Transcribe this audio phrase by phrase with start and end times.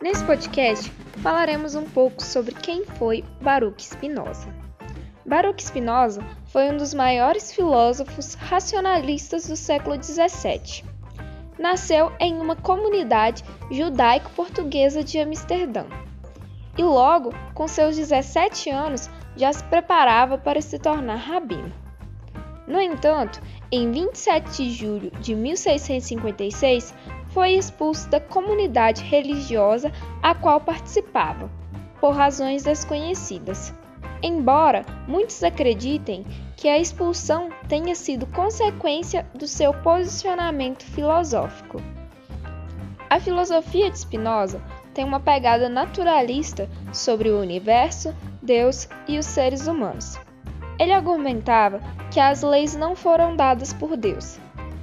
[0.00, 0.90] Nesse podcast,
[1.22, 4.48] falaremos um pouco sobre quem foi Baruch Spinoza.
[5.24, 10.84] Baruch Spinoza foi um dos maiores filósofos racionalistas do século XVII.
[11.58, 15.86] Nasceu em uma comunidade judaico-portuguesa de Amsterdã
[16.76, 21.72] e logo, com seus 17 anos, já se preparava para se tornar rabino.
[22.66, 26.94] No entanto, em 27 de julho de 1656,
[27.34, 29.92] foi expulso da comunidade religiosa
[30.22, 31.50] a qual participava,
[32.00, 33.74] por razões desconhecidas.
[34.22, 36.24] Embora muitos acreditem
[36.56, 41.82] que a expulsão tenha sido consequência do seu posicionamento filosófico.
[43.10, 44.62] A filosofia de Spinoza
[44.94, 50.16] tem uma pegada naturalista sobre o universo, Deus e os seres humanos.
[50.78, 51.80] Ele argumentava
[52.10, 54.38] que as leis não foram dadas por Deus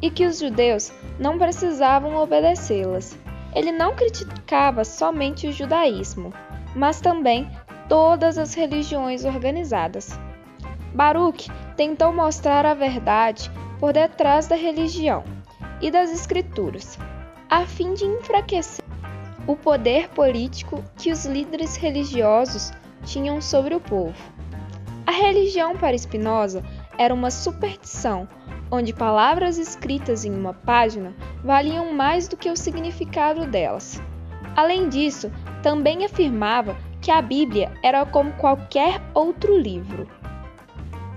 [0.00, 3.18] e que os judeus não precisavam obedecê-las.
[3.54, 6.32] Ele não criticava somente o judaísmo,
[6.74, 7.50] mas também
[7.88, 10.18] todas as religiões organizadas.
[10.94, 15.24] Baruch tentou mostrar a verdade por detrás da religião
[15.80, 16.98] e das escrituras,
[17.48, 18.84] a fim de enfraquecer
[19.46, 22.72] o poder político que os líderes religiosos
[23.04, 24.16] tinham sobre o povo.
[25.06, 26.64] A religião para Spinoza
[26.98, 28.28] era uma superstição,
[28.70, 31.14] onde palavras escritas em uma página
[31.44, 34.00] valiam mais do que o significado delas.
[34.56, 35.30] Além disso,
[35.62, 40.08] também afirmava que a Bíblia era como qualquer outro livro,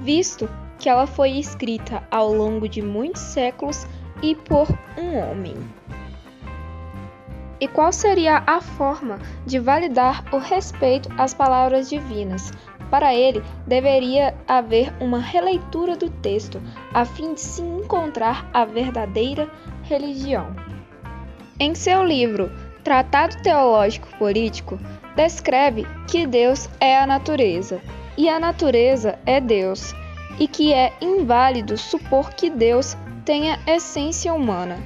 [0.00, 3.86] visto que ela foi escrita ao longo de muitos séculos
[4.22, 5.54] e por um homem.
[7.60, 12.52] E qual seria a forma de validar o respeito às palavras divinas?
[12.90, 16.60] Para ele, deveria haver uma releitura do texto
[16.92, 19.50] a fim de se encontrar a verdadeira
[19.82, 20.54] religião.
[21.60, 22.50] Em seu livro
[22.82, 24.78] Tratado Teológico Político,
[25.14, 27.80] descreve que Deus é a natureza
[28.16, 29.94] e a natureza é Deus,
[30.40, 34.78] e que é inválido supor que Deus tenha essência humana.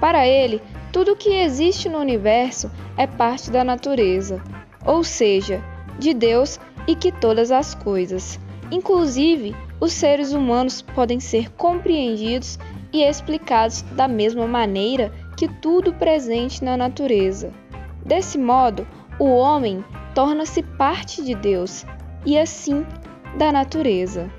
[0.00, 0.60] Para ele,
[0.92, 4.42] tudo que existe no universo é parte da natureza,
[4.84, 5.62] ou seja,
[5.98, 8.40] de Deus e que todas as coisas,
[8.72, 12.58] inclusive os seres humanos, podem ser compreendidos
[12.90, 17.52] e explicados da mesma maneira que tudo presente na natureza.
[18.04, 18.88] Desse modo,
[19.18, 19.84] o homem
[20.14, 21.84] torna-se parte de Deus
[22.24, 22.86] e assim
[23.36, 24.30] da natureza.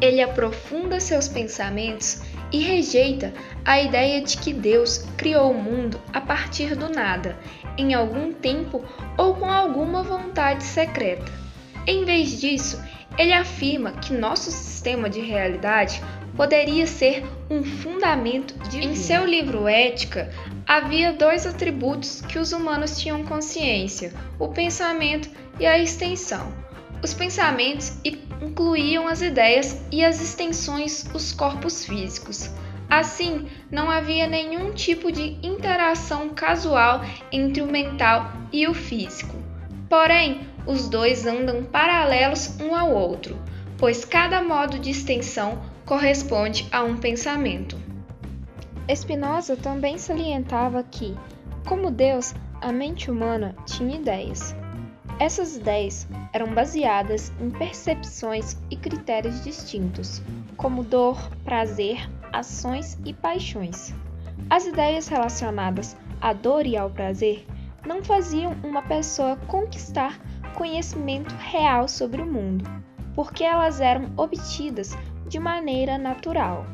[0.00, 3.32] Ele aprofunda seus pensamentos e rejeita
[3.64, 7.36] a ideia de que Deus criou o mundo a partir do nada,
[7.76, 8.84] em algum tempo
[9.18, 11.43] ou com alguma vontade secreta.
[11.86, 12.82] Em vez disso,
[13.18, 16.02] ele afirma que nosso sistema de realidade
[16.36, 18.92] poderia ser um fundamento divino.
[18.92, 20.30] Em seu livro Ética,
[20.66, 25.28] havia dois atributos que os humanos tinham consciência: o pensamento
[25.60, 26.52] e a extensão.
[27.02, 27.98] Os pensamentos
[28.40, 32.50] incluíam as ideias e as extensões os corpos físicos.
[32.88, 39.43] Assim, não havia nenhum tipo de interação casual entre o mental e o físico.
[39.96, 43.38] Porém, os dois andam paralelos um ao outro,
[43.78, 47.78] pois cada modo de extensão corresponde a um pensamento.
[48.92, 51.16] Spinoza também salientava que,
[51.64, 54.52] como Deus, a mente humana tinha ideias.
[55.20, 60.20] Essas ideias eram baseadas em percepções e critérios distintos,
[60.56, 63.94] como dor, prazer, ações e paixões.
[64.50, 67.46] As ideias relacionadas à dor e ao prazer
[67.86, 70.18] não faziam uma pessoa conquistar
[70.54, 72.64] conhecimento real sobre o mundo,
[73.14, 74.96] porque elas eram obtidas
[75.26, 76.64] de maneira natural.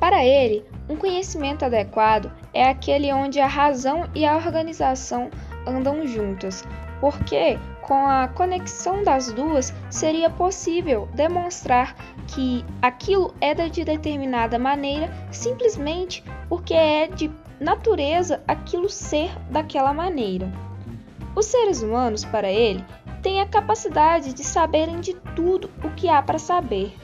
[0.00, 5.28] Para ele, um conhecimento adequado é aquele onde a razão e a organização
[5.66, 6.64] andam juntas,
[7.00, 11.96] porque com a conexão das duas seria possível demonstrar
[12.28, 20.52] que aquilo é de determinada maneira simplesmente porque é de natureza aquilo ser daquela maneira.
[21.34, 22.84] Os seres humanos, para ele,
[23.22, 26.94] têm a capacidade de saberem de tudo o que há para saber,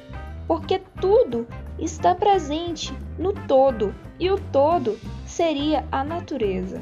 [0.47, 1.47] porque tudo
[1.79, 6.81] está presente no todo e o todo seria a natureza.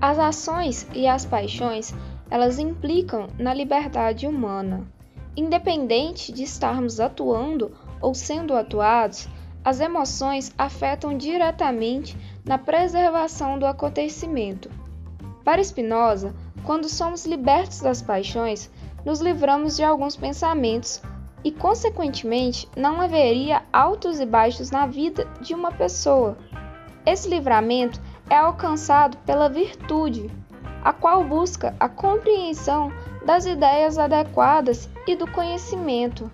[0.00, 1.94] As ações e as paixões,
[2.30, 4.86] elas implicam na liberdade humana.
[5.36, 9.28] Independente de estarmos atuando ou sendo atuados,
[9.64, 14.70] as emoções afetam diretamente na preservação do acontecimento.
[15.42, 16.34] Para Spinoza,
[16.64, 18.70] quando somos libertos das paixões,
[19.04, 21.02] nos livramos de alguns pensamentos
[21.42, 26.36] e, consequentemente, não haveria altos e baixos na vida de uma pessoa.
[27.04, 28.00] Esse livramento
[28.30, 30.30] é alcançado pela virtude,
[30.82, 32.90] a qual busca a compreensão
[33.26, 36.30] das ideias adequadas e do conhecimento.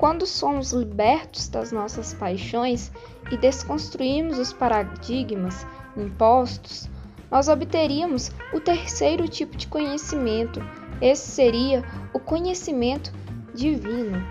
[0.00, 2.90] Quando somos libertos das nossas paixões
[3.30, 6.88] e desconstruímos os paradigmas impostos,
[7.30, 10.58] nós obteríamos o terceiro tipo de conhecimento.
[11.02, 13.12] Esse seria o conhecimento
[13.54, 14.26] divino.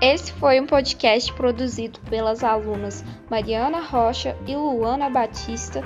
[0.00, 5.82] Esse foi um podcast produzido pelas alunas Mariana Rocha e Luana Batista,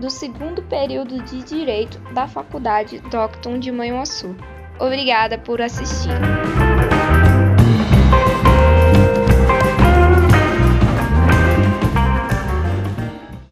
[0.00, 4.34] do segundo período de Direito da Faculdade Docton de Manhuaçu.
[4.80, 6.08] Obrigada por assistir.